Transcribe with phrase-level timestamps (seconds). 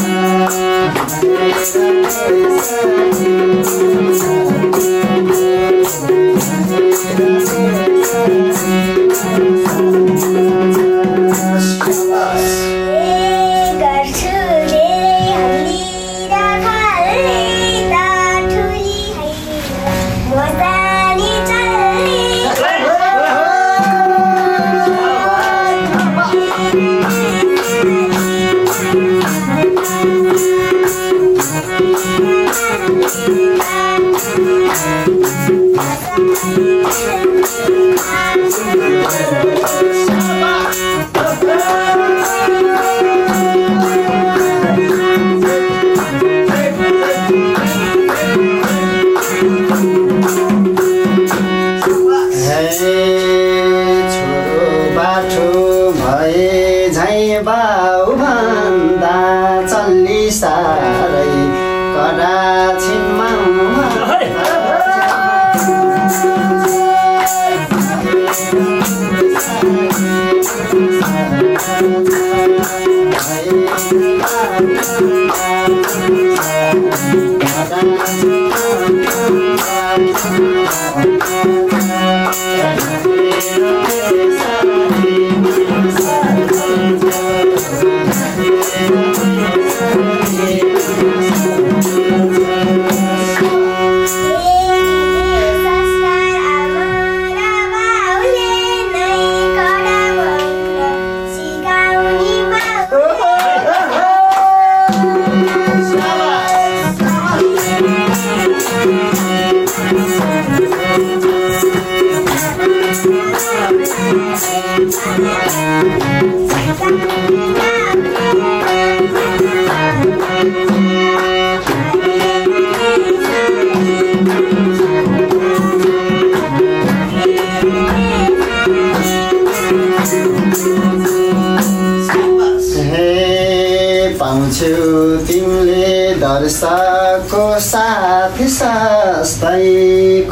[136.23, 139.61] वर्षको साथी सस्तै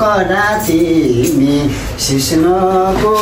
[0.00, 1.58] कडा तिमी
[2.06, 3.14] सिस्नोको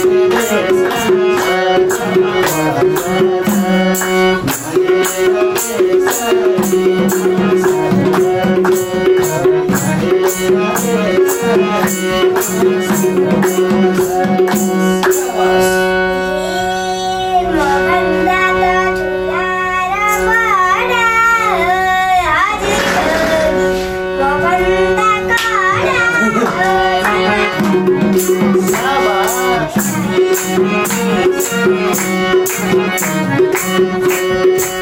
[0.10, 0.34] Thank
[5.20, 5.49] you.
[30.82, 31.44] Thank
[34.74, 34.79] you.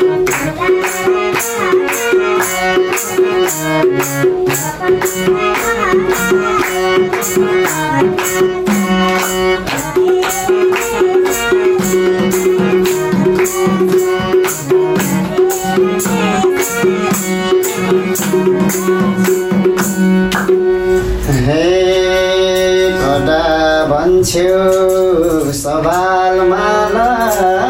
[27.28, 27.67] uh-huh.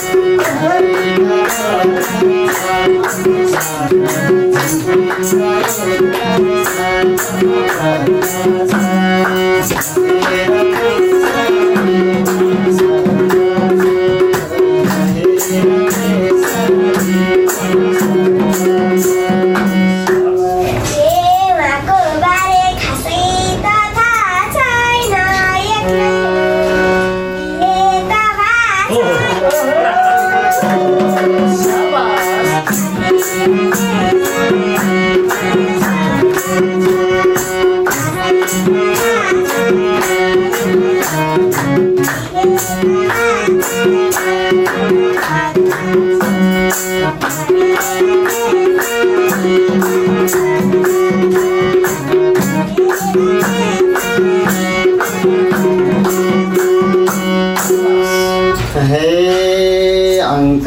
[0.00, 0.12] Thank
[5.32, 5.57] you.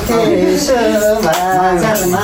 [0.08, 0.80] त्यसो
[1.24, 2.24] भाजलमा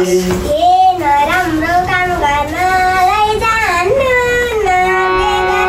[0.00, 0.68] ए
[1.00, 4.14] नराम्रो काम गर्नलाई जान्नु
[4.64, 4.78] न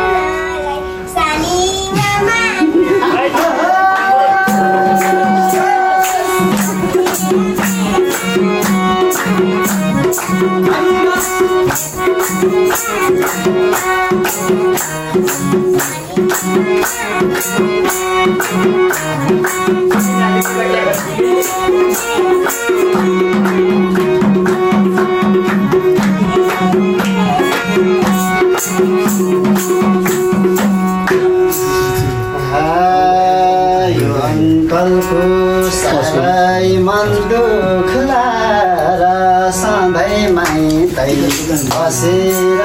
[0.08, 0.78] गर्नलाई
[1.14, 2.96] सानीमा मान्नु
[34.32, 35.22] अङ्कलको
[35.78, 38.24] साह्रै मन दुख्ला
[39.00, 39.10] र
[39.60, 41.14] सधैँ माइतै
[41.72, 42.62] बसेर